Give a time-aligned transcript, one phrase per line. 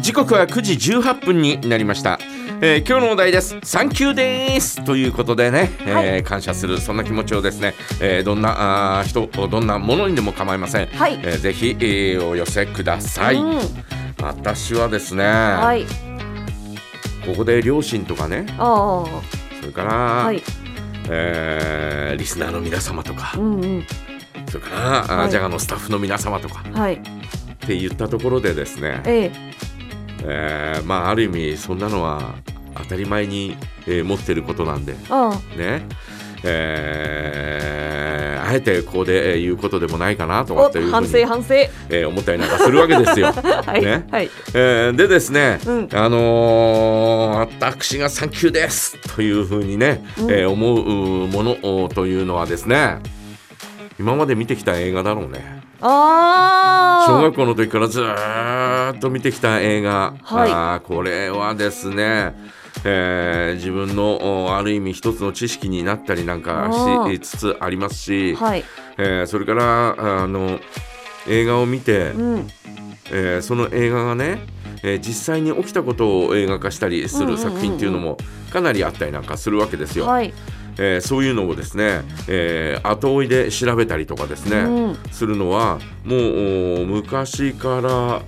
[0.00, 2.18] 時刻は9時18分になりました、
[2.60, 13.60] えー今日のお題ですサンキューですということでね、えーはい感謝するそんな気持ちをですね、えーどんなあー人どんなものにでも構いません、はいえーぜひ、えーお寄せください、うん
[14.22, 15.84] 私はですね、はい。
[17.26, 19.04] ここで両親とかねあ
[19.60, 20.24] それから、あ。
[20.26, 20.42] はい。
[21.08, 23.86] えーリスナーの皆様とかうんうん。
[24.46, 27.00] それから、はいジャガのスタッフの皆様とかはい。
[27.64, 29.32] って言ったところでですね、ええ。
[30.24, 32.34] えーまあある意味そんなのは
[32.76, 35.86] 当たり前に、えー持ってることなんであね、
[36.44, 41.54] えーあえてここでえー言うことでもないかなとかっていう反省、反省。
[41.54, 43.26] えー思ったりなんかするわけですよ。
[43.32, 43.82] はい。
[43.84, 44.30] ねはい。
[44.54, 52.98] えーでですね、うんあのー私が「サンキューです」というふうにね、うんえー思うものというのはですね
[54.02, 55.62] 今まで見てきた映画だろうね。
[55.80, 57.06] ああ。
[57.06, 62.34] 小学校の時からずーっと見てきた映画、はいあーこれはですね、
[62.84, 66.68] えー自分のおある意味一つの知識になったりなんか
[67.12, 68.64] しつつありますし、はい。
[68.98, 70.58] えーそれからあの
[71.28, 72.48] 映画を見て、うん。
[73.12, 74.40] えーその映画がね、
[74.82, 78.16] えー実際に起きたことを映画化したりする作品っていうのも
[78.52, 80.06] かなりあったりなんかするわけですよ。
[80.06, 80.34] はい。
[80.78, 88.22] えーそういうのをですね、えー後追いで調べたりとかですね、うんするのはもうお昔から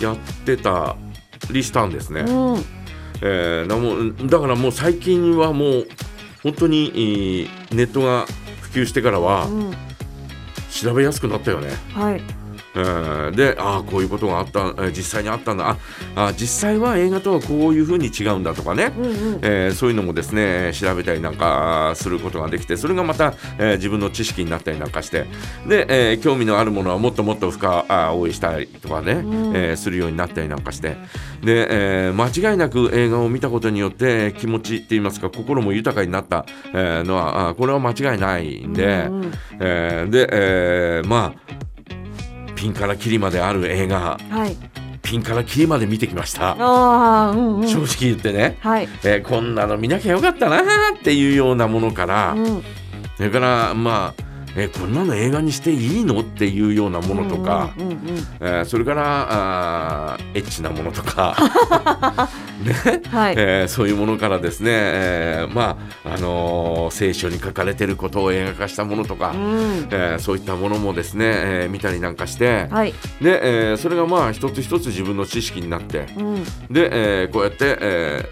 [0.00, 0.96] やってた
[1.50, 2.20] りしたんですね。
[2.20, 2.64] うん。
[3.22, 5.88] えーなもうだからもう最近はもう
[6.42, 8.26] 本当にえーネットが
[8.60, 9.74] 普及してからはうん。
[10.70, 11.70] 調べやすくなったよね。
[11.94, 12.20] はい。
[12.76, 15.76] えーでああこういうことがあった、えー実際にあったんだ。
[16.14, 19.14] ああ実際は映画とはこういうふうに違うんだとかね、うんうん。
[19.42, 25.26] えーそういうのもですね調べたりなんかすることができてそれがまた、えー自分の知識になったりなんかして。
[25.66, 29.56] で、えー興味のあるものはもっともっと深追いしたりとかね、うん。
[29.56, 30.96] えーするようになったりなんかして。
[31.42, 31.66] で、
[32.06, 39.32] えー間違いなく映画を見たことによって気持ちって言いますか心も豊かになった、えーのはあこれは間違いないんで、うんうん。
[39.60, 41.55] えーで、えーまあ
[42.56, 44.56] ピンからキリまである映画はい。
[45.02, 46.56] ピンからキリまで見てきました。
[46.58, 47.30] ああ。
[47.30, 47.68] うんうん。
[47.68, 48.88] 正直言ってね、はい。
[49.04, 50.62] えーこんなの見なきゃよかったなー
[50.98, 52.62] っていうようなものから、うん。
[53.16, 54.22] それからまあ、
[54.58, 58.16] えーこんなの映画にしていいのっていうようなものとか、うんうんうんうん。
[58.40, 59.26] えーそれから
[60.12, 61.36] あーエッチなものとか、
[62.64, 62.72] ね
[63.10, 63.34] はい。
[63.36, 69.88] えーそういうものからですね、えーまああのー聖書に書かれてることを映画化したものとか、うん。
[69.90, 72.94] えーそういったものもですね、えー見たりなんかして、はい。
[73.20, 76.44] で、えーそれがまあ一つ一つ自分の知識になってうん。
[76.70, 76.88] で、
[77.22, 78.24] えーこうやって、え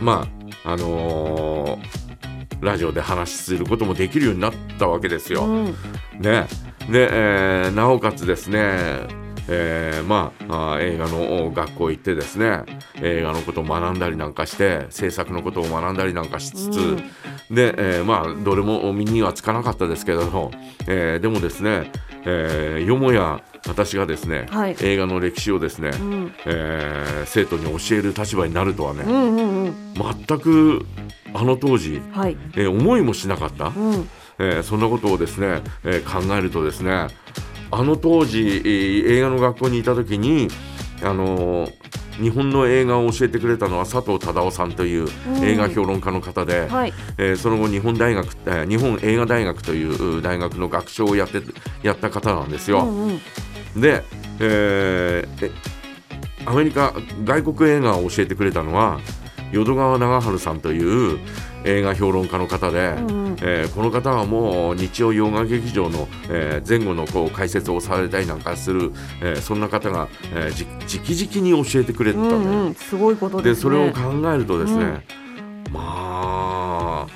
[0.00, 0.26] ーま
[0.64, 1.95] ああのー
[2.60, 5.44] ラジオで話しすることもできるようになったわけですよ。
[5.44, 5.64] うん。
[6.20, 6.46] ね、
[6.90, 8.58] で、えーなおかつですね、
[9.48, 12.64] えーまあ映画の学校行ってですね
[13.00, 16.96] 映画のことを学んだりなんかして制作のことを学んだりなんかしつつ、うん
[17.50, 20.50] で、えーまあどれも身にはつかなかったですけれども、
[20.88, 21.92] えーでもですね、
[22.28, 26.32] えーよもや私がですね、はい映画の歴史をですね、うん。
[26.44, 29.74] えー生徒に教える立場になるとはね、うんうんうん。
[30.26, 30.84] 全く
[31.34, 32.36] あの当時、はい。
[32.54, 34.08] えー思いもしなかった、うん。
[34.38, 37.08] えーそんなことをですね、えー考えるとですね
[37.70, 40.48] あの当時、えー映画の学校にいた時に
[41.02, 41.85] あのー
[42.20, 46.92] 日本の映画を教えてくれたのは佐藤忠夫さんといううん映画評論家の方で、はい。
[47.18, 51.42] えーその後日本大学、えー日本映画大学というう大学の学長をやって
[51.82, 52.84] やった方なんですよ。
[52.84, 53.10] うんう
[53.78, 53.80] ん。
[53.80, 54.04] で、
[54.40, 55.50] えーえ
[56.48, 56.94] アメリカ
[57.24, 59.00] 外国映画を教えてくれたのは
[59.52, 61.18] 淀川長春さんという
[61.64, 68.92] 映画評論家の方で、うんうんえーこの方はもう日曜洋画劇場の、えー前後のこう解説をされたりなんかする、
[69.22, 70.64] えーそんな方が、えーじ
[70.98, 72.74] 直々に教えてくれたで,、うんんうん。
[72.74, 74.00] すごいことでそれを考
[74.32, 75.04] えるとですね、
[75.72, 77.06] まあ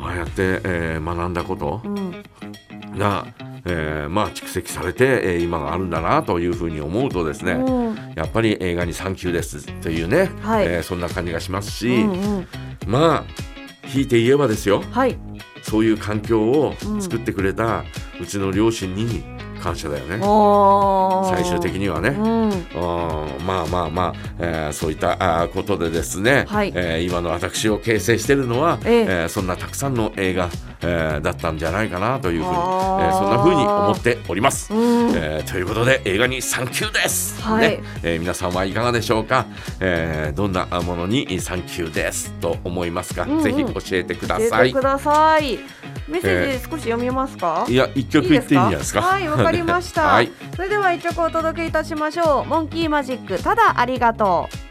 [0.00, 2.12] ああやって、えー学んだことうん。
[3.68, 7.94] が、えーまあ蓄積されて、えー今があるんだなというふうに思うとですね、うん。
[8.16, 12.46] やっぱり映画に「サンキューです」というね、はいえーそんな感じがしますし、うんうん。
[12.86, 13.24] まあ
[13.94, 15.16] 引いて言えばですよはい。
[15.62, 17.84] そういう環境を作ってくれた
[18.20, 19.22] うちの両親に
[19.58, 20.18] 感謝だよね。
[21.30, 22.48] 最終的にはね、うん。
[22.48, 26.72] うんまあまあまあ、えーそういったことでですね、はい。
[26.74, 29.00] えー今の私を形成しているのは、ええ。
[29.00, 30.48] えーそんなたくさんの映画
[30.80, 33.10] えーだったんじゃないかなというふうに、えあー。
[33.10, 34.72] ーそんなふうに思っております。
[34.72, 35.10] うん。
[35.14, 37.68] えーということで映画にサンキューです、はい。
[37.70, 37.80] ね。
[38.02, 39.46] えー皆さんはいかがでしょうか、
[39.80, 43.42] えーどんなものにサンキューですと思いますか、うんうん。
[43.42, 45.58] ぜひ教えてくだ教えさいてください。
[46.08, 47.66] メッセージ少し読みますか？
[47.68, 49.02] いや一曲言っていいんじゃないですか？
[49.02, 50.02] はい、わかりました。
[50.08, 52.48] はいそれでは一曲お届けいたしましょう。
[52.48, 54.67] モンキーマジック、ただありがとう。